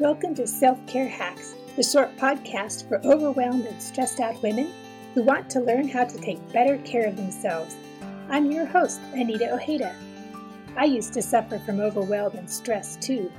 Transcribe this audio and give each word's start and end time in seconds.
Welcome 0.00 0.34
to 0.36 0.46
Self 0.46 0.78
Care 0.86 1.06
Hacks, 1.06 1.54
the 1.76 1.82
short 1.82 2.16
podcast 2.16 2.88
for 2.88 3.02
overwhelmed 3.04 3.66
and 3.66 3.82
stressed 3.82 4.18
out 4.18 4.42
women 4.42 4.72
who 5.12 5.22
want 5.22 5.50
to 5.50 5.60
learn 5.60 5.88
how 5.88 6.06
to 6.06 6.18
take 6.22 6.52
better 6.54 6.78
care 6.78 7.06
of 7.06 7.16
themselves. 7.16 7.76
I'm 8.30 8.50
your 8.50 8.64
host, 8.64 8.98
Anita 9.12 9.52
Ojeda. 9.52 9.94
I 10.74 10.86
used 10.86 11.12
to 11.12 11.20
suffer 11.20 11.58
from 11.58 11.80
overwhelm 11.80 12.34
and 12.38 12.48
stress 12.48 12.96
too, 12.96 13.30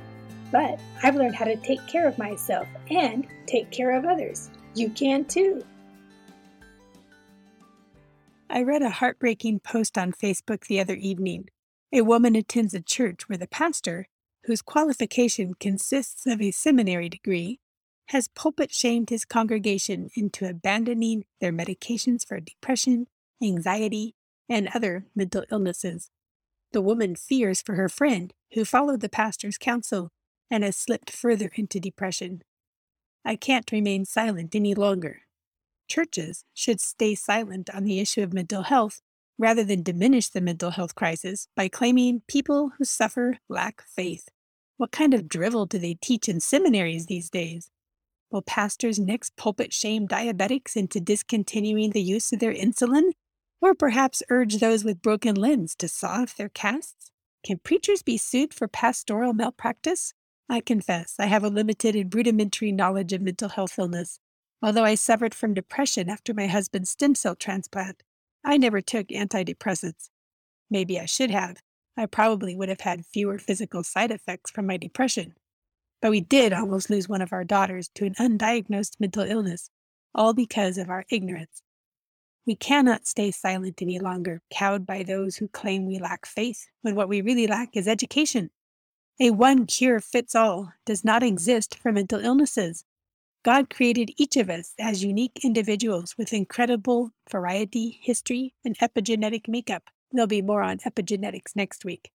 but 0.51 0.79
I've 1.01 1.15
learned 1.15 1.33
how 1.33 1.45
to 1.45 1.55
take 1.55 1.83
care 1.87 2.07
of 2.07 2.19
myself 2.19 2.67
and 2.91 3.25
take 3.47 3.71
care 3.71 3.97
of 3.97 4.05
others. 4.05 4.51
You 4.75 4.91
can 4.91 5.25
too. 5.25 5.63
I 8.51 8.61
read 8.61 8.83
a 8.83 8.91
heartbreaking 8.91 9.61
post 9.61 9.97
on 9.97 10.11
Facebook 10.11 10.67
the 10.67 10.79
other 10.79 10.93
evening. 10.93 11.49
A 11.91 12.01
woman 12.01 12.35
attends 12.35 12.75
a 12.75 12.81
church 12.81 13.27
where 13.27 13.39
the 13.39 13.47
pastor, 13.47 14.07
whose 14.45 14.61
qualification 14.61 15.53
consists 15.53 16.25
of 16.25 16.41
a 16.41 16.51
seminary 16.51 17.09
degree, 17.09 17.59
has 18.07 18.27
pulpit 18.27 18.73
shamed 18.73 19.09
his 19.09 19.25
congregation 19.25 20.09
into 20.15 20.47
abandoning 20.47 21.23
their 21.39 21.53
medications 21.53 22.27
for 22.27 22.39
depression, 22.39 23.07
anxiety, 23.41 24.15
and 24.49 24.67
other 24.73 25.05
mental 25.15 25.45
illnesses. 25.51 26.09
The 26.73 26.81
woman 26.81 27.15
fears 27.15 27.61
for 27.61 27.75
her 27.75 27.89
friend, 27.89 28.33
who 28.53 28.65
followed 28.65 29.01
the 29.01 29.09
pastor's 29.09 29.57
counsel 29.57 30.11
and 30.49 30.63
has 30.63 30.75
slipped 30.75 31.09
further 31.09 31.51
into 31.55 31.79
depression. 31.79 32.41
I 33.23 33.35
can't 33.35 33.71
remain 33.71 34.05
silent 34.05 34.55
any 34.55 34.73
longer. 34.73 35.21
Churches 35.87 36.43
should 36.53 36.81
stay 36.81 37.15
silent 37.15 37.69
on 37.73 37.83
the 37.83 37.99
issue 37.99 38.23
of 38.23 38.33
mental 38.33 38.63
health 38.63 39.01
rather 39.37 39.63
than 39.63 39.83
diminish 39.83 40.29
the 40.29 40.41
mental 40.41 40.71
health 40.71 40.95
crisis 40.95 41.47
by 41.55 41.67
claiming 41.67 42.21
people 42.27 42.71
who 42.77 42.85
suffer 42.85 43.37
lack 43.49 43.83
faith. 43.87 44.29
What 44.77 44.91
kind 44.91 45.13
of 45.13 45.27
drivel 45.27 45.65
do 45.65 45.77
they 45.77 45.95
teach 45.95 46.27
in 46.27 46.39
seminaries 46.39 47.05
these 47.05 47.29
days? 47.29 47.69
Will 48.31 48.41
pastors 48.41 48.97
next 48.97 49.35
pulpit 49.35 49.73
shame 49.73 50.07
diabetics 50.07 50.75
into 50.75 50.99
discontinuing 50.99 51.91
the 51.91 52.01
use 52.01 52.31
of 52.31 52.39
their 52.39 52.53
insulin? 52.53 53.11
Or 53.61 53.75
perhaps 53.75 54.23
urge 54.29 54.57
those 54.57 54.83
with 54.83 55.01
broken 55.01 55.35
limbs 55.35 55.75
to 55.75 55.87
saw 55.87 56.21
off 56.21 56.35
their 56.35 56.49
casts? 56.49 57.11
Can 57.43 57.59
preachers 57.59 58.01
be 58.01 58.17
sued 58.17 58.53
for 58.53 58.67
pastoral 58.67 59.33
malpractice? 59.33 60.13
I 60.49 60.61
confess 60.61 61.15
I 61.19 61.27
have 61.27 61.43
a 61.43 61.49
limited 61.49 61.95
and 61.95 62.13
rudimentary 62.13 62.71
knowledge 62.71 63.13
of 63.13 63.21
mental 63.21 63.49
health 63.49 63.77
illness, 63.77 64.19
although 64.61 64.83
I 64.83 64.95
suffered 64.95 65.33
from 65.33 65.53
depression 65.53 66.09
after 66.09 66.33
my 66.33 66.47
husband's 66.47 66.89
stem 66.89 67.15
cell 67.15 67.35
transplant. 67.35 68.03
I 68.43 68.57
never 68.57 68.81
took 68.81 69.07
antidepressants. 69.07 70.09
Maybe 70.69 70.99
I 70.99 71.05
should 71.05 71.31
have. 71.31 71.57
I 71.97 72.05
probably 72.05 72.55
would 72.55 72.69
have 72.69 72.81
had 72.81 73.05
fewer 73.05 73.37
physical 73.37 73.83
side 73.83 74.11
effects 74.11 74.51
from 74.51 74.65
my 74.65 74.77
depression. 74.77 75.35
But 76.01 76.11
we 76.11 76.21
did 76.21 76.53
almost 76.53 76.89
lose 76.89 77.07
one 77.07 77.21
of 77.21 77.33
our 77.33 77.43
daughters 77.43 77.89
to 77.95 78.05
an 78.05 78.15
undiagnosed 78.15 78.99
mental 78.99 79.23
illness, 79.23 79.69
all 80.15 80.33
because 80.33 80.77
of 80.77 80.89
our 80.89 81.05
ignorance. 81.11 81.61
We 82.47 82.55
cannot 82.55 83.05
stay 83.05 83.29
silent 83.29 83.81
any 83.81 83.99
longer, 83.99 84.41
cowed 84.51 84.85
by 84.85 85.03
those 85.03 85.35
who 85.35 85.47
claim 85.47 85.85
we 85.85 85.99
lack 85.99 86.25
faith, 86.25 86.65
when 86.81 86.95
what 86.95 87.07
we 87.07 87.21
really 87.21 87.45
lack 87.45 87.77
is 87.77 87.87
education. 87.87 88.49
A 89.19 89.29
one 89.29 89.67
cure 89.67 89.99
fits 89.99 90.33
all 90.33 90.73
does 90.83 91.05
not 91.05 91.21
exist 91.21 91.77
for 91.77 91.91
mental 91.91 92.19
illnesses. 92.19 92.83
God 93.43 93.69
created 93.69 94.11
each 94.17 94.37
of 94.37 94.49
us 94.49 94.73
as 94.79 95.03
unique 95.03 95.39
individuals 95.43 96.15
with 96.17 96.31
incredible 96.31 97.11
variety, 97.29 97.99
history, 98.01 98.53
and 98.63 98.77
epigenetic 98.77 99.47
makeup. 99.47 99.83
There'll 100.11 100.27
be 100.27 100.41
more 100.41 100.61
on 100.61 100.77
epigenetics 100.79 101.55
next 101.55 101.83
week. 101.83 102.11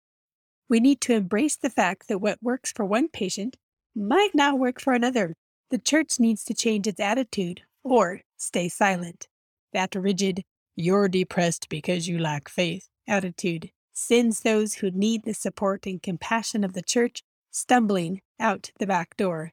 We 0.68 0.78
need 0.78 1.00
to 1.02 1.14
embrace 1.14 1.56
the 1.56 1.70
fact 1.70 2.08
that 2.08 2.20
what 2.20 2.42
works 2.42 2.72
for 2.72 2.84
one 2.84 3.08
patient 3.08 3.56
might 3.94 4.34
not 4.34 4.58
work 4.58 4.80
for 4.80 4.92
another. 4.92 5.34
The 5.70 5.78
church 5.78 6.20
needs 6.20 6.44
to 6.44 6.54
change 6.54 6.86
its 6.86 7.00
attitude 7.00 7.62
or 7.82 8.20
stay 8.36 8.68
silent. 8.68 9.26
That 9.72 9.94
rigid, 9.94 10.42
you're 10.76 11.08
depressed 11.08 11.68
because 11.68 12.06
you 12.06 12.18
lack 12.18 12.48
faith 12.48 12.88
attitude 13.08 13.70
sends 13.92 14.40
those 14.40 14.74
who 14.74 14.90
need 14.90 15.24
the 15.24 15.32
support 15.32 15.86
and 15.86 16.02
compassion 16.02 16.64
of 16.64 16.74
the 16.74 16.82
church 16.82 17.22
stumbling 17.50 18.20
out 18.38 18.70
the 18.78 18.86
back 18.86 19.16
door 19.16 19.52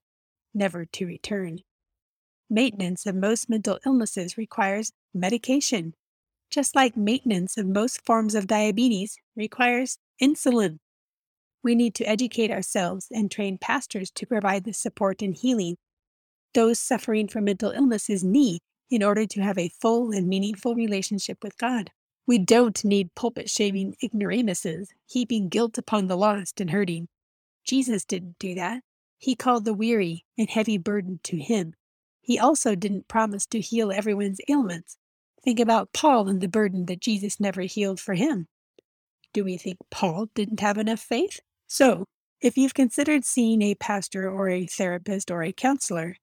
never 0.53 0.85
to 0.85 1.05
return. 1.05 1.59
Maintenance 2.49 3.05
of 3.05 3.15
most 3.15 3.49
mental 3.49 3.79
illnesses 3.85 4.37
requires 4.37 4.91
medication, 5.13 5.93
just 6.49 6.75
like 6.75 6.95
maintenance 6.95 7.57
of 7.57 7.65
most 7.65 8.05
forms 8.05 8.35
of 8.35 8.47
diabetes 8.47 9.17
requires 9.35 9.97
insulin. 10.21 10.77
We 11.63 11.75
need 11.75 11.95
to 11.95 12.05
educate 12.05 12.51
ourselves 12.51 13.07
and 13.11 13.31
train 13.31 13.57
pastors 13.57 14.11
to 14.11 14.27
provide 14.27 14.65
the 14.65 14.73
support 14.73 15.21
and 15.21 15.35
healing 15.35 15.77
those 16.53 16.79
suffering 16.79 17.27
from 17.27 17.45
mental 17.45 17.71
illnesses 17.71 18.23
need 18.23 18.61
in 18.89 19.03
order 19.03 19.25
to 19.25 19.41
have 19.41 19.57
a 19.57 19.69
full 19.81 20.11
and 20.11 20.27
meaningful 20.27 20.75
relationship 20.75 21.43
with 21.43 21.57
God. 21.57 21.91
We 22.27 22.37
don't 22.37 22.83
need 22.85 23.15
pulpit 23.15 23.49
shaming 23.49 23.95
ignoramuses, 24.01 24.93
heaping 25.07 25.49
guilt 25.49 25.77
upon 25.77 26.07
the 26.07 26.15
lost 26.15 26.61
and 26.61 26.69
hurting. 26.69 27.07
Jesus 27.65 28.05
didn't 28.05 28.37
do 28.39 28.55
that. 28.55 28.81
He 29.23 29.35
called 29.35 29.63
the 29.63 29.73
weary 29.73 30.25
and 30.37 30.49
heavy 30.49 30.77
burdened 30.77 31.23
to 31.23 31.37
him. 31.37 31.75
He 32.19 32.37
also 32.37 32.75
didn't 32.75 33.07
promise 33.07 33.45
to 33.45 33.61
heal 33.61 33.89
everyone's 33.89 34.41
ailments. 34.49 34.97
Think 35.45 35.61
about 35.61 35.93
Paul 35.93 36.27
and 36.27 36.41
the 36.41 36.49
burden 36.49 36.87
that 36.87 36.99
Jesus 36.99 37.39
never 37.39 37.61
healed 37.61 38.01
for 38.01 38.15
him. 38.15 38.47
Do 39.31 39.45
we 39.45 39.55
think 39.55 39.77
Paul 39.89 40.27
didn't 40.35 40.59
have 40.59 40.77
enough 40.77 40.99
faith? 40.99 41.39
So, 41.67 42.03
if 42.41 42.57
you've 42.57 42.73
considered 42.73 43.23
seeing 43.23 43.61
a 43.61 43.75
pastor 43.75 44.29
or 44.29 44.49
a 44.49 44.65
therapist 44.65 45.31
or 45.31 45.41
a 45.41 45.53
counselor, 45.53 46.17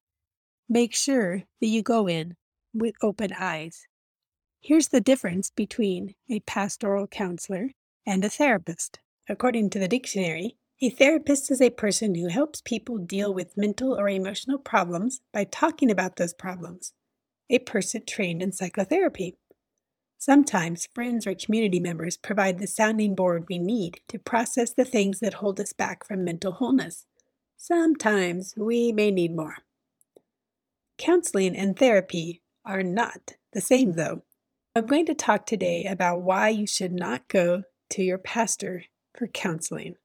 make 0.69 0.93
sure 0.93 1.41
that 1.59 1.67
you 1.67 1.81
go 1.81 2.07
in 2.07 2.35
with 2.71 2.93
open 3.01 3.31
eyes. 3.35 3.87
Here's 4.59 4.89
the 4.89 5.01
difference 5.01 5.49
between 5.49 6.13
a 6.29 6.41
pastoral 6.41 7.07
counselor 7.07 7.71
and 8.05 8.23
a 8.23 8.29
therapist. 8.29 8.99
According 9.27 9.71
to 9.71 9.79
the 9.79 9.87
dictionary, 9.87 10.57
a 10.83 10.89
therapist 10.89 11.51
is 11.51 11.61
a 11.61 11.69
person 11.69 12.15
who 12.15 12.27
helps 12.27 12.59
people 12.59 12.97
deal 12.97 13.31
with 13.31 13.55
mental 13.55 13.93
or 13.93 14.09
emotional 14.09 14.57
problems 14.57 15.21
by 15.31 15.43
talking 15.43 15.91
about 15.91 16.15
those 16.15 16.33
problems. 16.33 16.93
A 17.51 17.59
person 17.59 18.01
trained 18.07 18.41
in 18.41 18.51
psychotherapy. 18.51 19.37
Sometimes 20.17 20.87
friends 20.95 21.27
or 21.27 21.35
community 21.35 21.79
members 21.79 22.17
provide 22.17 22.57
the 22.57 22.65
sounding 22.65 23.13
board 23.13 23.45
we 23.47 23.59
need 23.59 23.99
to 24.07 24.17
process 24.17 24.73
the 24.73 24.85
things 24.85 25.19
that 25.19 25.35
hold 25.35 25.59
us 25.59 25.71
back 25.71 26.03
from 26.03 26.23
mental 26.23 26.53
wholeness. 26.53 27.05
Sometimes 27.57 28.55
we 28.57 28.91
may 28.91 29.11
need 29.11 29.35
more. 29.35 29.57
Counseling 30.97 31.55
and 31.55 31.77
therapy 31.77 32.41
are 32.65 32.81
not 32.83 33.33
the 33.53 33.61
same, 33.61 33.93
though. 33.93 34.23
I'm 34.75 34.87
going 34.87 35.05
to 35.07 35.13
talk 35.13 35.45
today 35.45 35.85
about 35.85 36.23
why 36.23 36.49
you 36.49 36.65
should 36.65 36.93
not 36.93 37.27
go 37.27 37.63
to 37.91 38.01
your 38.01 38.17
pastor 38.17 38.85
for 39.15 39.27
counseling. 39.27 39.95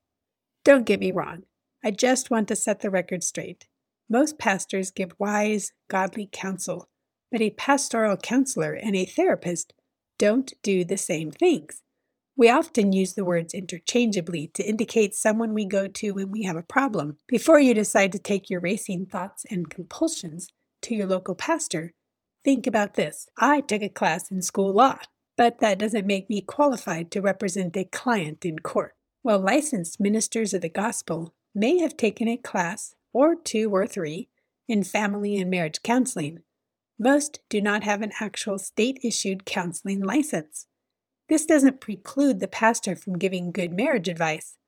Don't 0.66 0.84
get 0.84 0.98
me 0.98 1.12
wrong, 1.12 1.44
I 1.84 1.92
just 1.92 2.28
want 2.28 2.48
to 2.48 2.56
set 2.56 2.80
the 2.80 2.90
record 2.90 3.22
straight. 3.22 3.68
Most 4.10 4.36
pastors 4.36 4.90
give 4.90 5.14
wise, 5.16 5.70
godly 5.88 6.28
counsel, 6.32 6.88
but 7.30 7.40
a 7.40 7.50
pastoral 7.50 8.16
counselor 8.16 8.72
and 8.72 8.96
a 8.96 9.04
therapist 9.04 9.74
don't 10.18 10.52
do 10.64 10.84
the 10.84 10.96
same 10.96 11.30
things. 11.30 11.82
We 12.36 12.50
often 12.50 12.92
use 12.92 13.14
the 13.14 13.24
words 13.24 13.54
interchangeably 13.54 14.50
to 14.54 14.68
indicate 14.68 15.14
someone 15.14 15.54
we 15.54 15.66
go 15.66 15.86
to 15.86 16.10
when 16.10 16.32
we 16.32 16.42
have 16.42 16.56
a 16.56 16.64
problem. 16.64 17.18
Before 17.28 17.60
you 17.60 17.72
decide 17.72 18.10
to 18.10 18.18
take 18.18 18.50
your 18.50 18.58
racing 18.58 19.06
thoughts 19.06 19.46
and 19.48 19.70
compulsions 19.70 20.48
to 20.82 20.96
your 20.96 21.06
local 21.06 21.36
pastor, 21.36 21.92
think 22.44 22.66
about 22.66 22.94
this. 22.94 23.28
I 23.38 23.60
took 23.60 23.82
a 23.82 23.88
class 23.88 24.32
in 24.32 24.42
school 24.42 24.72
law, 24.72 24.98
but 25.36 25.60
that 25.60 25.78
doesn't 25.78 26.08
make 26.08 26.28
me 26.28 26.40
qualified 26.40 27.12
to 27.12 27.20
represent 27.20 27.76
a 27.76 27.84
client 27.84 28.44
in 28.44 28.58
court. 28.58 28.95
While 29.26 29.40
licensed 29.40 29.98
ministers 29.98 30.54
of 30.54 30.60
the 30.60 30.68
gospel 30.68 31.34
may 31.52 31.78
have 31.78 31.96
taken 31.96 32.28
a 32.28 32.36
class, 32.36 32.94
or 33.12 33.34
two 33.34 33.74
or 33.74 33.84
three, 33.84 34.28
in 34.68 34.84
family 34.84 35.36
and 35.36 35.50
marriage 35.50 35.82
counseling, 35.82 36.44
most 36.96 37.40
do 37.48 37.60
not 37.60 37.82
have 37.82 38.02
an 38.02 38.12
actual 38.20 38.56
state 38.56 39.00
issued 39.02 39.44
counseling 39.44 40.00
license. 40.00 40.68
This 41.28 41.44
doesn't 41.44 41.80
preclude 41.80 42.38
the 42.38 42.46
pastor 42.46 42.94
from 42.94 43.18
giving 43.18 43.50
good 43.50 43.72
marriage 43.72 44.08
advice, 44.08 44.58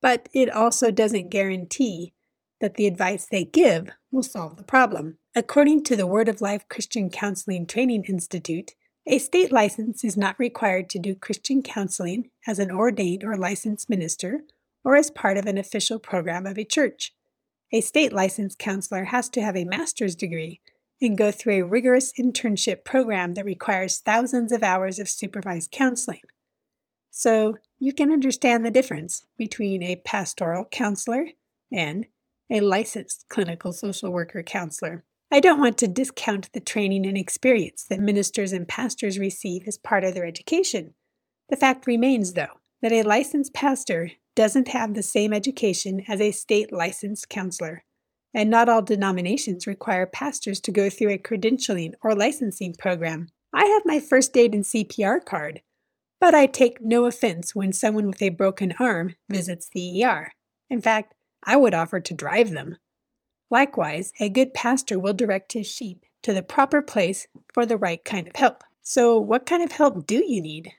but 0.00 0.28
it 0.32 0.48
also 0.48 0.92
doesn't 0.92 1.30
guarantee 1.30 2.14
that 2.60 2.74
the 2.74 2.86
advice 2.86 3.26
they 3.26 3.44
give 3.44 3.90
will 4.12 4.22
solve 4.22 4.58
the 4.58 4.62
problem. 4.62 5.18
According 5.34 5.82
to 5.86 5.96
the 5.96 6.06
Word 6.06 6.28
of 6.28 6.40
Life 6.40 6.68
Christian 6.68 7.10
Counseling 7.10 7.66
Training 7.66 8.04
Institute, 8.04 8.76
a 9.06 9.18
state 9.18 9.52
license 9.52 10.02
is 10.02 10.16
not 10.16 10.38
required 10.38 10.88
to 10.90 10.98
do 10.98 11.14
Christian 11.14 11.62
counseling 11.62 12.30
as 12.46 12.58
an 12.58 12.70
ordained 12.70 13.22
or 13.22 13.36
licensed 13.36 13.90
minister 13.90 14.44
or 14.82 14.96
as 14.96 15.10
part 15.10 15.36
of 15.36 15.46
an 15.46 15.58
official 15.58 15.98
program 15.98 16.46
of 16.46 16.58
a 16.58 16.64
church. 16.64 17.14
A 17.72 17.82
state 17.82 18.12
licensed 18.12 18.58
counselor 18.58 19.04
has 19.04 19.28
to 19.30 19.42
have 19.42 19.56
a 19.56 19.64
master's 19.64 20.14
degree 20.14 20.60
and 21.02 21.18
go 21.18 21.30
through 21.30 21.54
a 21.54 21.66
rigorous 21.66 22.12
internship 22.18 22.84
program 22.84 23.34
that 23.34 23.44
requires 23.44 23.98
thousands 23.98 24.52
of 24.52 24.62
hours 24.62 24.98
of 24.98 25.08
supervised 25.08 25.70
counseling. 25.70 26.20
So 27.10 27.56
you 27.78 27.92
can 27.92 28.10
understand 28.10 28.64
the 28.64 28.70
difference 28.70 29.26
between 29.36 29.82
a 29.82 29.96
pastoral 29.96 30.64
counselor 30.64 31.26
and 31.70 32.06
a 32.50 32.60
licensed 32.60 33.26
clinical 33.28 33.72
social 33.72 34.10
worker 34.10 34.42
counselor. 34.42 35.04
I 35.30 35.40
don't 35.40 35.60
want 35.60 35.78
to 35.78 35.88
discount 35.88 36.52
the 36.52 36.60
training 36.60 37.06
and 37.06 37.18
experience 37.18 37.84
that 37.88 38.00
ministers 38.00 38.52
and 38.52 38.68
pastors 38.68 39.18
receive 39.18 39.64
as 39.66 39.78
part 39.78 40.04
of 40.04 40.14
their 40.14 40.26
education. 40.26 40.94
The 41.48 41.56
fact 41.56 41.86
remains, 41.86 42.34
though, 42.34 42.60
that 42.82 42.92
a 42.92 43.02
licensed 43.02 43.54
pastor 43.54 44.10
doesn't 44.36 44.68
have 44.68 44.94
the 44.94 45.02
same 45.02 45.32
education 45.32 46.02
as 46.08 46.20
a 46.20 46.30
state 46.30 46.72
licensed 46.72 47.28
counselor, 47.28 47.84
and 48.32 48.50
not 48.50 48.68
all 48.68 48.82
denominations 48.82 49.66
require 49.66 50.06
pastors 50.06 50.60
to 50.60 50.72
go 50.72 50.90
through 50.90 51.10
a 51.10 51.18
credentialing 51.18 51.94
or 52.02 52.14
licensing 52.14 52.74
program. 52.74 53.28
I 53.52 53.64
have 53.66 53.82
my 53.84 54.00
first 54.00 54.36
aid 54.36 54.54
and 54.54 54.64
CPR 54.64 55.24
card, 55.24 55.62
but 56.20 56.34
I 56.34 56.46
take 56.46 56.80
no 56.80 57.04
offense 57.04 57.54
when 57.54 57.72
someone 57.72 58.08
with 58.08 58.22
a 58.22 58.30
broken 58.30 58.74
arm 58.80 59.14
visits 59.28 59.68
the 59.72 60.04
ER. 60.04 60.32
In 60.68 60.80
fact, 60.80 61.14
I 61.44 61.56
would 61.56 61.74
offer 61.74 62.00
to 62.00 62.14
drive 62.14 62.50
them. 62.50 62.76
Likewise, 63.54 64.12
a 64.18 64.28
good 64.28 64.52
pastor 64.52 64.98
will 64.98 65.12
direct 65.12 65.52
his 65.52 65.70
sheep 65.70 66.04
to 66.22 66.32
the 66.32 66.42
proper 66.42 66.82
place 66.82 67.28
for 67.52 67.64
the 67.64 67.76
right 67.76 68.04
kind 68.04 68.26
of 68.26 68.34
help. 68.34 68.64
So, 68.82 69.16
what 69.16 69.46
kind 69.46 69.62
of 69.62 69.70
help 69.70 70.08
do 70.08 70.24
you 70.26 70.42
need? 70.42 70.72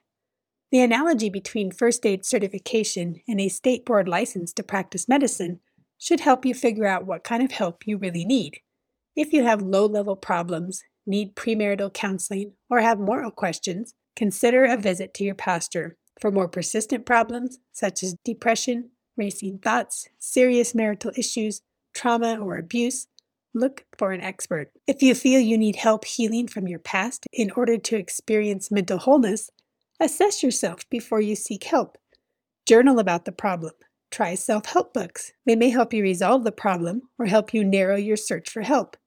The 0.73 0.81
analogy 0.81 1.29
between 1.29 1.71
first 1.71 2.05
aid 2.05 2.25
certification 2.25 3.21
and 3.29 3.39
a 3.39 3.47
state 3.47 3.85
board 3.85 4.09
license 4.09 4.51
to 4.51 4.61
practice 4.61 5.07
medicine 5.07 5.61
should 5.97 6.19
help 6.19 6.45
you 6.45 6.53
figure 6.53 6.85
out 6.85 7.05
what 7.05 7.23
kind 7.23 7.41
of 7.41 7.51
help 7.51 7.87
you 7.87 7.97
really 7.97 8.25
need. 8.25 8.59
If 9.15 9.31
you 9.31 9.45
have 9.45 9.61
low 9.61 9.85
level 9.85 10.17
problems, 10.17 10.83
need 11.05 11.33
premarital 11.33 11.93
counseling, 11.93 12.55
or 12.69 12.81
have 12.81 12.99
moral 12.99 13.31
questions, 13.31 13.93
consider 14.17 14.65
a 14.65 14.75
visit 14.75 15.13
to 15.13 15.23
your 15.23 15.35
pastor. 15.35 15.95
For 16.19 16.29
more 16.29 16.49
persistent 16.49 17.05
problems, 17.05 17.57
such 17.71 18.03
as 18.03 18.17
depression, 18.25 18.89
racing 19.15 19.59
thoughts, 19.59 20.09
serious 20.19 20.75
marital 20.75 21.13
issues, 21.15 21.61
trauma, 21.95 22.37
or 22.37 22.57
abuse, 22.57 23.07
look 23.55 23.85
for 23.97 24.11
an 24.11 24.21
expert. 24.21 24.69
If 24.85 25.01
you 25.01 25.15
feel 25.15 25.39
you 25.39 25.57
need 25.57 25.77
help 25.77 26.05
healing 26.05 26.47
from 26.47 26.67
your 26.67 26.79
past 26.79 27.25
in 27.33 27.49
order 27.51 27.77
to 27.77 27.95
experience 27.95 28.69
mental 28.69 28.99
wholeness, 28.99 29.49
assess 29.99 30.43
yourself 30.43 30.87
before 30.89 31.21
you 31.21 31.35
seek 31.35 31.63
help. 31.63 31.97
Journal 32.67 32.99
about 32.99 33.25
the 33.25 33.31
problem. 33.31 33.71
Try 34.11 34.35
self 34.35 34.67
help 34.67 34.93
books. 34.93 35.31
They 35.45 35.55
may 35.55 35.69
help 35.69 35.93
you 35.93 36.03
resolve 36.03 36.43
the 36.43 36.51
problem 36.51 37.03
or 37.17 37.25
help 37.25 37.53
you 37.53 37.63
narrow 37.63 37.95
your 37.95 38.17
search 38.17 38.49
for 38.49 38.61
help. 38.61 38.97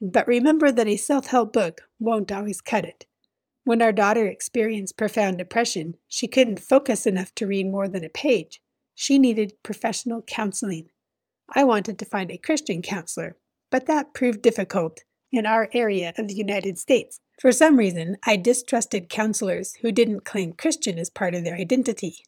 But 0.00 0.28
remember 0.28 0.70
that 0.70 0.86
a 0.86 0.96
self 0.96 1.26
help 1.26 1.52
book 1.52 1.82
won't 1.98 2.30
always 2.30 2.60
cut 2.60 2.84
it. 2.84 3.06
When 3.64 3.82
our 3.82 3.92
daughter 3.92 4.26
experienced 4.26 4.96
profound 4.96 5.38
depression, 5.38 5.96
she 6.06 6.28
couldn't 6.28 6.60
focus 6.60 7.06
enough 7.06 7.34
to 7.34 7.46
read 7.46 7.66
more 7.66 7.88
than 7.88 8.04
a 8.04 8.08
page. 8.08 8.60
She 8.94 9.18
needed 9.18 9.54
professional 9.62 10.22
counseling. 10.22 10.88
I 11.54 11.64
wanted 11.64 11.98
to 11.98 12.04
find 12.04 12.30
a 12.30 12.38
Christian 12.38 12.82
counselor, 12.82 13.36
but 13.70 13.86
that 13.86 14.14
proved 14.14 14.42
difficult 14.42 15.00
in 15.32 15.46
our 15.46 15.68
area 15.72 16.12
of 16.18 16.28
the 16.28 16.34
United 16.34 16.78
States. 16.78 17.20
For 17.40 17.52
some 17.52 17.76
reason, 17.76 18.16
I 18.24 18.36
distrusted 18.36 19.08
counselors 19.08 19.74
who 19.82 19.92
didn't 19.92 20.24
claim 20.24 20.52
Christian 20.52 20.98
as 20.98 21.10
part 21.10 21.34
of 21.34 21.44
their 21.44 21.54
identity. 21.54 22.24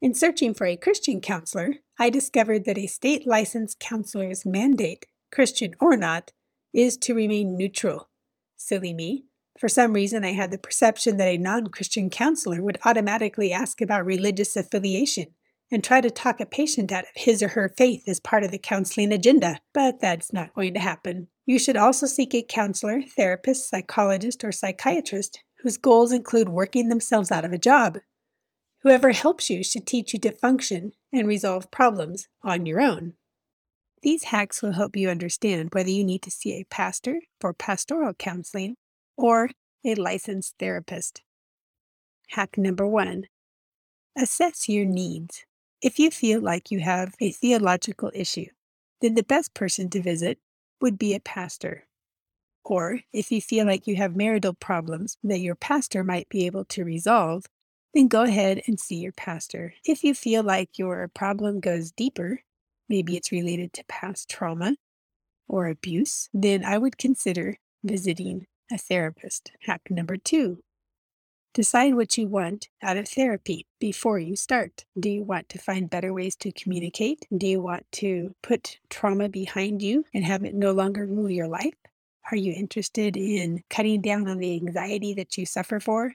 In 0.00 0.14
searching 0.14 0.54
for 0.54 0.66
a 0.66 0.76
Christian 0.76 1.20
counselor, 1.20 1.74
I 1.98 2.10
discovered 2.10 2.64
that 2.64 2.78
a 2.78 2.86
state 2.86 3.26
licensed 3.26 3.80
counselor's 3.80 4.44
mandate, 4.44 5.06
Christian 5.30 5.74
or 5.80 5.96
not, 5.96 6.32
is 6.72 6.96
to 6.98 7.14
remain 7.14 7.56
neutral. 7.56 8.08
Silly 8.56 8.92
me. 8.92 9.24
For 9.58 9.68
some 9.68 9.94
reason, 9.94 10.24
I 10.24 10.32
had 10.32 10.50
the 10.50 10.58
perception 10.58 11.16
that 11.16 11.28
a 11.28 11.38
non 11.38 11.68
Christian 11.68 12.10
counselor 12.10 12.62
would 12.62 12.78
automatically 12.84 13.52
ask 13.52 13.80
about 13.80 14.04
religious 14.04 14.54
affiliation 14.56 15.28
and 15.70 15.82
try 15.82 16.00
to 16.00 16.10
talk 16.10 16.40
a 16.40 16.46
patient 16.46 16.92
out 16.92 17.04
of 17.04 17.10
his 17.14 17.42
or 17.42 17.48
her 17.48 17.72
faith 17.76 18.04
as 18.06 18.20
part 18.20 18.44
of 18.44 18.50
the 18.50 18.58
counseling 18.58 19.12
agenda, 19.12 19.60
but 19.74 20.00
that's 20.00 20.32
not 20.32 20.54
going 20.54 20.74
to 20.74 20.80
happen. 20.80 21.28
You 21.44 21.58
should 21.58 21.76
also 21.76 22.06
seek 22.06 22.34
a 22.34 22.42
counselor, 22.42 23.02
therapist, 23.02 23.68
psychologist, 23.68 24.44
or 24.44 24.52
psychiatrist 24.52 25.42
whose 25.60 25.76
goals 25.76 26.12
include 26.12 26.48
working 26.48 26.88
themselves 26.88 27.30
out 27.30 27.44
of 27.44 27.52
a 27.52 27.58
job. 27.58 27.98
Whoever 28.82 29.12
helps 29.12 29.50
you 29.50 29.64
should 29.64 29.86
teach 29.86 30.12
you 30.12 30.20
to 30.20 30.32
function 30.32 30.92
and 31.12 31.26
resolve 31.26 31.70
problems 31.70 32.28
on 32.42 32.66
your 32.66 32.80
own. 32.80 33.14
These 34.02 34.24
hacks 34.24 34.62
will 34.62 34.72
help 34.72 34.94
you 34.94 35.08
understand 35.08 35.70
whether 35.72 35.90
you 35.90 36.04
need 36.04 36.22
to 36.22 36.30
see 36.30 36.52
a 36.52 36.64
pastor 36.64 37.20
for 37.40 37.52
pastoral 37.52 38.14
counseling 38.14 38.76
or 39.16 39.50
a 39.84 39.94
licensed 39.94 40.54
therapist. 40.58 41.22
Hack 42.28 42.58
number 42.58 42.86
one 42.86 43.24
assess 44.16 44.68
your 44.68 44.84
needs. 44.84 45.44
If 45.86 46.00
you 46.00 46.10
feel 46.10 46.40
like 46.40 46.72
you 46.72 46.80
have 46.80 47.14
a 47.20 47.30
theological 47.30 48.10
issue, 48.12 48.46
then 49.00 49.14
the 49.14 49.22
best 49.22 49.54
person 49.54 49.88
to 49.90 50.02
visit 50.02 50.40
would 50.80 50.98
be 50.98 51.14
a 51.14 51.20
pastor. 51.20 51.86
Or 52.64 53.02
if 53.12 53.30
you 53.30 53.40
feel 53.40 53.66
like 53.66 53.86
you 53.86 53.94
have 53.94 54.16
marital 54.16 54.54
problems 54.54 55.16
that 55.22 55.38
your 55.38 55.54
pastor 55.54 56.02
might 56.02 56.28
be 56.28 56.44
able 56.44 56.64
to 56.64 56.84
resolve, 56.84 57.44
then 57.94 58.08
go 58.08 58.24
ahead 58.24 58.62
and 58.66 58.80
see 58.80 58.96
your 58.96 59.12
pastor. 59.12 59.74
If 59.84 60.02
you 60.02 60.12
feel 60.12 60.42
like 60.42 60.76
your 60.76 61.06
problem 61.14 61.60
goes 61.60 61.92
deeper, 61.92 62.40
maybe 62.88 63.16
it's 63.16 63.30
related 63.30 63.72
to 63.74 63.84
past 63.84 64.28
trauma 64.28 64.74
or 65.46 65.68
abuse, 65.68 66.28
then 66.34 66.64
I 66.64 66.78
would 66.78 66.98
consider 66.98 67.58
visiting 67.84 68.48
a 68.72 68.76
therapist. 68.76 69.52
Hack 69.60 69.82
number 69.88 70.16
two 70.16 70.64
Decide 71.56 71.94
what 71.94 72.18
you 72.18 72.28
want 72.28 72.68
out 72.82 72.98
of 72.98 73.08
therapy 73.08 73.66
before 73.80 74.18
you 74.18 74.36
start. 74.36 74.84
Do 75.00 75.08
you 75.08 75.22
want 75.22 75.48
to 75.48 75.58
find 75.58 75.88
better 75.88 76.12
ways 76.12 76.36
to 76.40 76.52
communicate? 76.52 77.26
Do 77.34 77.46
you 77.46 77.62
want 77.62 77.86
to 77.92 78.34
put 78.42 78.78
trauma 78.90 79.30
behind 79.30 79.80
you 79.80 80.04
and 80.12 80.22
have 80.22 80.44
it 80.44 80.54
no 80.54 80.72
longer 80.72 81.06
rule 81.06 81.30
your 81.30 81.48
life? 81.48 81.72
Are 82.30 82.36
you 82.36 82.52
interested 82.52 83.16
in 83.16 83.62
cutting 83.70 84.02
down 84.02 84.28
on 84.28 84.36
the 84.36 84.54
anxiety 84.54 85.14
that 85.14 85.38
you 85.38 85.46
suffer 85.46 85.80
for? 85.80 86.12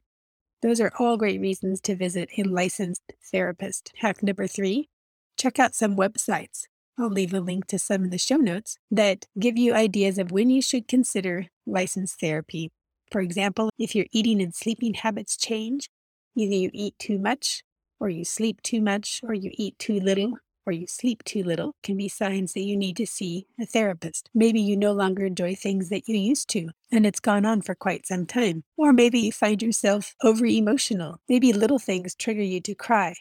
Those 0.62 0.80
are 0.80 0.94
all 1.00 1.18
great 1.18 1.42
reasons 1.42 1.82
to 1.82 1.96
visit 1.96 2.30
a 2.38 2.44
licensed 2.44 3.12
therapist. 3.32 3.94
Hack 3.98 4.22
number 4.22 4.46
three 4.46 4.90
check 5.38 5.58
out 5.58 5.74
some 5.74 5.96
websites. 5.96 6.66
I'll 7.00 7.10
leave 7.10 7.34
a 7.34 7.40
link 7.40 7.66
to 7.70 7.80
some 7.80 8.04
in 8.04 8.10
the 8.12 8.20
show 8.20 8.38
notes 8.38 8.78
that 8.92 9.26
give 9.40 9.58
you 9.58 9.74
ideas 9.74 10.20
of 10.20 10.32
when 10.32 10.52
you 10.52 10.62
should 10.62 10.88
consider 10.88 11.48
licensed 11.66 12.20
therapy. 12.20 12.70
For 13.12 13.20
example, 13.20 13.70
if 13.78 13.94
your 13.94 14.06
eating 14.14 14.42
and 14.42 14.56
sleeping 14.56 14.94
habits 14.94 15.36
change, 15.36 15.90
either 16.36 16.56
you 16.56 16.70
eat 16.74 16.98
too 16.98 17.20
much, 17.20 17.62
or 18.00 18.10
you 18.10 18.24
sleep 18.24 18.62
too 18.62 18.82
much, 18.82 19.20
or 19.22 19.34
you 19.34 19.52
eat 19.54 19.78
too 19.78 20.00
little, 20.00 20.36
or 20.66 20.72
you 20.72 20.88
sleep 20.88 21.24
too 21.26 21.44
little, 21.44 21.76
can 21.84 21.98
be 21.98 22.08
signs 22.08 22.54
that 22.54 22.62
you 22.62 22.78
need 22.78 22.96
to 22.98 23.06
see 23.06 23.48
a 23.60 23.66
therapist. 23.66 24.30
Maybe 24.34 24.62
you 24.62 24.78
no 24.78 24.94
longer 24.94 25.26
enjoy 25.26 25.56
things 25.56 25.90
that 25.90 26.08
you 26.08 26.18
used 26.18 26.50
to, 26.52 26.70
and 26.90 27.06
it's 27.06 27.20
gone 27.20 27.46
on 27.46 27.62
for 27.62 27.76
quite 27.76 28.08
some 28.08 28.26
time. 28.26 28.64
Or 28.78 28.94
maybe 28.94 29.20
you 29.20 29.34
find 29.34 29.62
yourself 29.62 30.16
over 30.24 30.46
emotional. 30.46 31.18
Maybe 31.28 31.52
little 31.52 31.80
things 31.80 32.16
trigger 32.16 32.44
you 32.44 32.62
to 32.62 32.76
cry, 32.76 33.16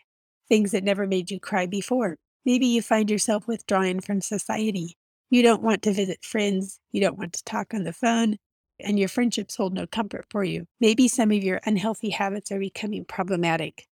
things 0.49 0.71
that 0.71 0.85
never 0.85 1.07
made 1.07 1.33
you 1.33 1.41
cry 1.41 1.67
before. 1.67 2.17
Maybe 2.45 2.67
you 2.67 2.81
find 2.81 3.11
yourself 3.11 3.49
withdrawing 3.49 4.01
from 4.01 4.21
society. 4.21 4.97
You 5.31 5.43
don't 5.43 5.63
want 5.63 5.83
to 5.83 5.93
visit 5.93 6.25
friends. 6.25 6.79
You 6.93 7.01
don't 7.01 7.19
want 7.19 7.33
to 7.33 7.45
talk 7.45 7.75
on 7.75 7.83
the 7.83 7.93
phone 7.93 8.37
and 8.85 8.99
your 8.99 9.09
friendships 9.09 9.57
hold 9.57 9.75
no 9.75 9.87
comfort 9.87 10.27
for 10.31 10.45
you. 10.45 10.67
Maybe 10.81 11.09
some 11.09 11.31
of 11.31 11.43
your 11.43 11.61
unhealthy 11.65 12.11
habits 12.11 12.51
are 12.53 12.59
becoming 12.59 13.05
problematic. 13.05 13.87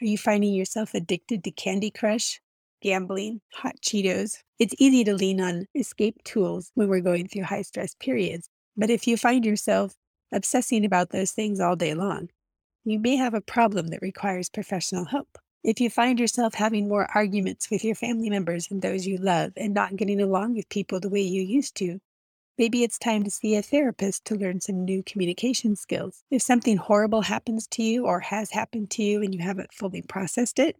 Are 0.00 0.06
you 0.06 0.18
finding 0.18 0.52
yourself 0.52 0.94
addicted 0.94 1.42
to 1.44 1.50
Candy 1.50 1.90
Crush, 1.90 2.40
gambling, 2.82 3.40
hot 3.52 3.76
Cheetos? 3.80 4.38
It's 4.58 4.74
easy 4.78 5.04
to 5.04 5.14
lean 5.14 5.40
on 5.40 5.66
escape 5.74 6.22
tools 6.24 6.70
when 6.74 6.88
we're 6.88 7.00
going 7.00 7.28
through 7.28 7.44
high 7.44 7.62
stress 7.62 7.94
periods. 7.94 8.48
But 8.76 8.90
if 8.90 9.06
you 9.06 9.16
find 9.16 9.44
yourself 9.44 9.94
obsessing 10.32 10.84
about 10.84 11.10
those 11.10 11.32
things 11.32 11.60
all 11.60 11.76
day 11.76 11.94
long, 11.94 12.28
you 12.84 12.98
may 12.98 13.16
have 13.16 13.34
a 13.34 13.40
problem 13.40 13.88
that 13.88 14.02
requires 14.02 14.48
professional 14.48 15.06
help. 15.06 15.38
If 15.64 15.80
you 15.80 15.90
find 15.90 16.20
yourself 16.20 16.54
having 16.54 16.86
more 16.86 17.08
arguments 17.14 17.70
with 17.70 17.82
your 17.82 17.96
family 17.96 18.30
members 18.30 18.68
and 18.70 18.80
those 18.80 19.06
you 19.06 19.16
love 19.16 19.52
and 19.56 19.74
not 19.74 19.96
getting 19.96 20.20
along 20.20 20.54
with 20.54 20.68
people 20.68 21.00
the 21.00 21.08
way 21.08 21.22
you 21.22 21.42
used 21.42 21.74
to, 21.78 21.98
Maybe 22.58 22.82
it's 22.82 22.98
time 22.98 23.22
to 23.24 23.30
see 23.30 23.54
a 23.54 23.60
therapist 23.60 24.24
to 24.26 24.34
learn 24.34 24.62
some 24.62 24.84
new 24.84 25.02
communication 25.02 25.76
skills. 25.76 26.24
If 26.30 26.40
something 26.40 26.78
horrible 26.78 27.20
happens 27.20 27.66
to 27.72 27.82
you 27.82 28.06
or 28.06 28.20
has 28.20 28.50
happened 28.50 28.90
to 28.92 29.02
you 29.02 29.22
and 29.22 29.34
you 29.34 29.42
haven't 29.42 29.74
fully 29.74 30.00
processed 30.00 30.58
it, 30.58 30.76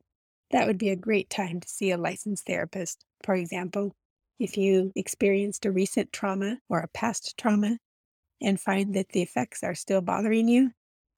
that 0.53 0.67
would 0.67 0.79
be 0.79 0.89
a 0.89 0.97
great 0.97 1.29
time 1.29 1.61
to 1.61 1.69
see 1.69 1.91
a 1.91 1.99
licensed 1.99 2.47
therapist. 2.47 3.05
For 3.23 3.35
example, 3.35 3.95
if 4.39 4.57
you 4.57 4.91
experienced 4.97 5.67
a 5.67 5.71
recent 5.71 6.15
trauma 6.15 6.59
or 6.71 6.79
a 6.81 6.89
past 6.89 7.37
trauma 7.37 7.79
and 8.41 8.59
find 8.59 8.95
that 8.95 9.11
the 9.11 9.21
effects 9.23 9.63
are 9.63 9.75
still 9.75 10.01
bothering 10.01 10.49
you, 10.49 10.71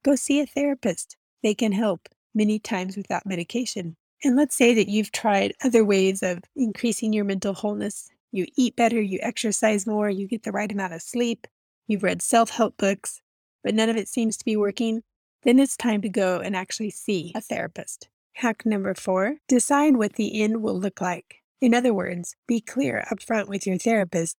go 0.05 0.17
see 0.17 0.41
a 0.41 0.47
therapist. 0.47 1.17
They 1.43 1.55
can 1.55 1.71
help 1.71 2.09
many 2.35 2.59
times 2.59 2.97
without 2.97 3.27
medication. 3.27 3.97
And 4.25 4.35
let's 4.37 4.57
say 4.57 4.75
that 4.75 4.89
you've 4.89 5.13
tried 5.13 5.55
other 5.63 5.85
ways 5.85 6.25
of 6.25 6.41
increasing 6.57 7.13
your 7.13 7.25
mental 7.25 7.55
wholeness 7.55 8.11
you 8.33 8.47
eat 8.57 8.77
better, 8.77 9.01
you 9.01 9.19
exercise 9.23 9.87
more, 9.87 10.11
you 10.11 10.27
get 10.29 10.43
the 10.43 10.53
right 10.53 10.71
amount 10.71 10.93
of 10.93 11.03
sleep, 11.03 11.47
you've 11.87 12.03
read 12.03 12.23
self 12.23 12.51
help 12.51 12.77
books, 12.77 13.21
but 13.65 13.75
none 13.75 13.89
of 13.89 13.97
it 13.97 14.09
seems 14.09 14.37
to 14.37 14.45
be 14.45 14.57
working, 14.57 15.03
then 15.43 15.59
it's 15.59 15.77
time 15.77 16.03
to 16.03 16.09
go 16.09 16.41
and 16.41 16.57
actually 16.57 16.91
see 16.91 17.33
a 17.35 17.41
therapist. 17.41 18.09
Hack 18.35 18.65
number 18.65 18.95
four 18.95 19.37
decide 19.49 19.97
what 19.97 20.15
the 20.15 20.43
end 20.43 20.63
will 20.63 20.79
look 20.79 21.01
like. 21.01 21.37
In 21.61 21.75
other 21.75 21.93
words, 21.93 22.37
be 22.47 22.61
clear 22.61 23.05
upfront 23.11 23.49
with 23.49 23.67
your 23.67 23.79
therapist 23.79 24.37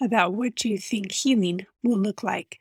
about 0.00 0.32
what 0.34 0.64
you 0.64 0.78
think 0.78 1.12
healing 1.12 1.66
will 1.82 1.98
look 1.98 2.22
like. 2.22 2.58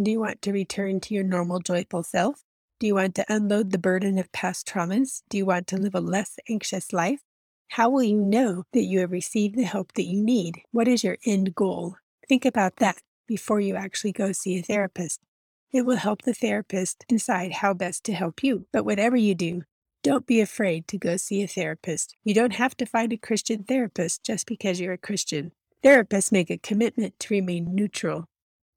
Do 0.00 0.10
you 0.10 0.20
want 0.20 0.42
to 0.42 0.52
return 0.52 1.00
to 1.00 1.14
your 1.14 1.24
normal, 1.24 1.60
joyful 1.60 2.02
self? 2.02 2.42
Do 2.78 2.86
you 2.86 2.94
want 2.94 3.14
to 3.14 3.24
unload 3.28 3.72
the 3.72 3.78
burden 3.78 4.18
of 4.18 4.30
past 4.30 4.68
traumas? 4.68 5.22
Do 5.30 5.38
you 5.38 5.46
want 5.46 5.66
to 5.68 5.78
live 5.78 5.94
a 5.94 6.00
less 6.00 6.38
anxious 6.48 6.92
life? 6.92 7.20
How 7.68 7.90
will 7.90 8.02
you 8.02 8.16
know 8.16 8.64
that 8.72 8.84
you 8.84 9.00
have 9.00 9.12
received 9.12 9.56
the 9.56 9.64
help 9.64 9.92
that 9.94 10.06
you 10.06 10.22
need? 10.22 10.62
What 10.72 10.88
is 10.88 11.04
your 11.04 11.18
end 11.26 11.54
goal? 11.54 11.96
Think 12.28 12.44
about 12.44 12.76
that 12.76 12.96
before 13.26 13.60
you 13.60 13.76
actually 13.76 14.12
go 14.12 14.32
see 14.32 14.58
a 14.58 14.62
therapist. 14.62 15.20
It 15.72 15.84
will 15.84 15.96
help 15.96 16.22
the 16.22 16.32
therapist 16.32 17.04
decide 17.08 17.52
how 17.52 17.74
best 17.74 18.04
to 18.04 18.14
help 18.14 18.42
you. 18.42 18.66
But 18.72 18.84
whatever 18.84 19.16
you 19.16 19.34
do, 19.34 19.62
don't 20.02 20.26
be 20.26 20.40
afraid 20.40 20.88
to 20.88 20.98
go 20.98 21.16
see 21.16 21.42
a 21.42 21.48
therapist. 21.48 22.16
You 22.24 22.32
don't 22.32 22.54
have 22.54 22.76
to 22.78 22.86
find 22.86 23.12
a 23.12 23.18
Christian 23.18 23.64
therapist 23.64 24.24
just 24.24 24.46
because 24.46 24.80
you're 24.80 24.92
a 24.92 24.98
Christian. 24.98 25.52
Therapists 25.84 26.32
make 26.32 26.50
a 26.50 26.58
commitment 26.58 27.18
to 27.18 27.34
remain 27.34 27.74
neutral. 27.74 28.26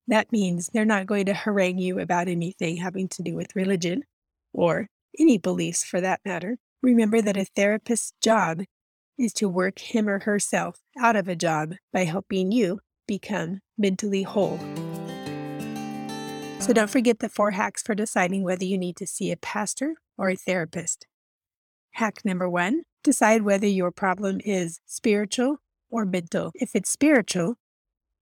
That 0.08 0.32
means 0.32 0.68
they're 0.74 0.86
not 0.86 1.06
going 1.06 1.28
to 1.28 1.34
harangue 1.34 1.78
you 1.78 2.00
about 2.00 2.28
anything 2.28 2.78
having 2.78 3.08
to 3.10 3.24
do 3.24 3.36
with 3.36 3.56
religion 3.56 4.04
or 4.52 4.88
any 5.18 5.38
beliefs 5.38 5.84
for 5.84 6.02
that 6.02 6.22
matter. 6.26 6.58
Remember 6.82 7.22
that 7.22 7.38
a 7.38 7.46
therapist's 7.46 8.14
job 8.22 8.64
is 9.20 9.34
to 9.34 9.50
work 9.50 9.80
him 9.80 10.08
or 10.08 10.20
herself 10.20 10.80
out 10.98 11.16
of 11.16 11.28
a 11.28 11.36
job 11.36 11.74
by 11.92 12.06
helping 12.06 12.52
you 12.52 12.80
become 13.08 13.60
mentally 13.78 14.24
whole. 14.24 14.58
So 16.60 16.74
don't 16.74 16.90
forget 16.90 17.20
the 17.20 17.30
four 17.30 17.52
hacks 17.52 17.82
for 17.82 17.96
deciding 17.96 18.44
whether 18.44 18.66
you 18.66 18.78
need 18.78 18.96
to 18.98 19.08
see 19.08 19.32
a 19.32 19.38
pastor 19.38 19.96
or 20.18 20.30
a 20.30 20.36
therapist. 20.36 21.08
Hack 21.92 22.22
number 22.24 22.50
one 22.50 22.84
decide 23.04 23.42
whether 23.42 23.68
your 23.68 23.92
problem 23.92 24.40
is 24.44 24.80
spiritual 24.86 25.58
or 25.90 26.06
mental. 26.06 26.52
If 26.54 26.76
it's 26.76 26.90
spiritual, 26.90 27.56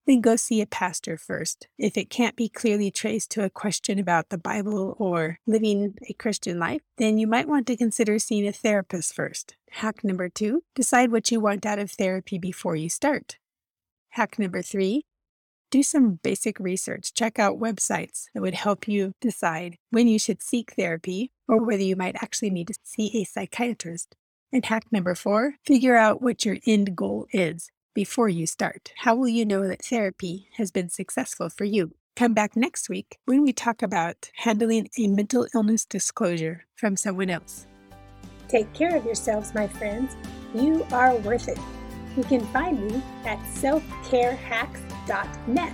then 0.06 0.22
go 0.22 0.38
see 0.38 0.62
a 0.62 0.66
pastor 0.66 1.18
first. 1.18 1.68
If 1.78 1.98
it 1.98 2.10
can't 2.10 2.38
be 2.38 2.48
clearly 2.48 2.90
traced 2.90 3.30
to 3.32 3.44
a 3.44 3.50
question 3.50 4.00
about 4.00 4.30
the 4.30 4.38
Bible 4.38 4.96
or 4.98 5.40
living 5.46 5.96
a 6.08 6.14
Christian 6.14 6.58
life, 6.60 6.82
then 6.98 7.18
you 7.18 7.28
might 7.28 7.50
want 7.50 7.68
to 7.68 7.76
consider 7.76 8.18
seeing 8.18 8.48
a 8.48 8.54
therapist 8.54 9.14
first. 9.14 9.57
Hack 9.72 10.04
number 10.04 10.30
two 10.30 10.64
decide 10.76 11.12
what 11.12 11.32
you 11.32 11.40
want 11.40 11.66
out 11.66 11.80
of 11.80 11.92
therapy 11.92 12.38
before 12.38 12.76
you 12.76 12.90
start. 12.90 13.38
Hack 14.10 14.40
number 14.40 14.62
three 14.62 15.06
do 15.70 15.84
some 15.84 16.20
basic 16.24 16.60
research. 16.60 17.14
Check 17.14 17.40
out 17.40 17.60
websites 17.60 18.26
that 18.34 18.42
would 18.42 18.54
help 18.54 18.88
you 18.88 19.14
decide 19.20 19.76
when 19.90 20.08
you 20.08 20.18
should 20.18 20.42
seek 20.42 20.74
therapy 20.74 21.32
or 21.48 21.64
whether 21.64 21.84
you 21.84 21.96
might 21.96 22.16
actually 22.22 22.50
need 22.50 22.68
to 22.68 22.76
see 22.84 23.12
a 23.14 23.26
psychiatrist. 23.26 24.16
And 24.52 24.64
hack 24.64 24.86
number 24.92 25.14
four 25.14 25.56
figure 25.66 25.98
out 25.98 26.22
what 26.22 26.46
your 26.46 26.58
end 26.66 26.96
goal 26.96 27.28
is 27.32 27.70
before 27.94 28.30
you 28.30 28.46
start? 28.46 28.94
How 28.98 29.16
will 29.16 29.28
you 29.28 29.44
know 29.44 29.68
that 29.68 29.84
therapy 29.84 30.50
has 30.54 30.72
been 30.72 30.88
successful 30.88 31.50
for 31.50 31.66
you? 31.66 31.96
Come 32.16 32.34
back 32.34 32.56
next 32.56 32.90
week 32.90 33.18
when 33.26 33.42
we 33.42 33.52
talk 33.54 33.82
about 33.82 34.32
handling 34.36 34.88
a 34.98 35.08
mental 35.08 35.48
illness 35.54 35.84
disclosure 35.84 36.66
from 36.76 36.96
someone 36.96 37.30
else. 37.30 37.66
Take 38.48 38.72
care 38.74 38.96
of 38.96 39.06
yourselves, 39.06 39.54
my 39.54 39.68
friends. 39.68 40.16
You 40.54 40.86
are 40.92 41.16
worth 41.18 41.48
it. 41.48 41.60
You 42.16 42.24
can 42.24 42.42
find 42.48 42.88
me 42.88 43.04
at 43.26 43.40
selfcarehacks.net 43.40 45.74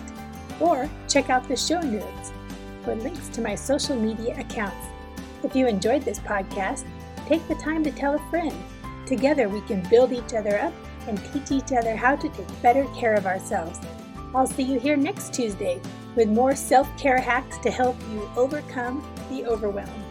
or 0.59 0.89
check 1.07 1.29
out 1.29 1.47
the 1.47 1.55
show 1.55 1.79
notes 1.81 2.33
for 2.83 2.95
links 2.95 3.29
to 3.29 3.41
my 3.41 3.55
social 3.55 3.95
media 3.95 4.37
accounts. 4.39 4.87
If 5.43 5.55
you 5.55 5.67
enjoyed 5.67 6.03
this 6.03 6.19
podcast, 6.19 6.85
take 7.27 7.47
the 7.47 7.55
time 7.55 7.83
to 7.83 7.91
tell 7.91 8.15
a 8.15 8.29
friend. 8.29 8.53
Together 9.05 9.49
we 9.49 9.61
can 9.61 9.87
build 9.89 10.11
each 10.11 10.33
other 10.33 10.59
up 10.59 10.73
and 11.07 11.21
teach 11.31 11.51
each 11.51 11.71
other 11.71 11.95
how 11.95 12.15
to 12.15 12.29
take 12.29 12.61
better 12.61 12.85
care 12.95 13.13
of 13.13 13.25
ourselves. 13.25 13.79
I'll 14.33 14.47
see 14.47 14.63
you 14.63 14.79
here 14.79 14.97
next 14.97 15.33
Tuesday 15.33 15.79
with 16.15 16.29
more 16.29 16.55
self 16.55 16.87
care 16.97 17.19
hacks 17.19 17.57
to 17.59 17.71
help 17.71 17.95
you 18.11 18.29
overcome 18.35 19.05
the 19.29 19.45
overwhelm. 19.45 20.02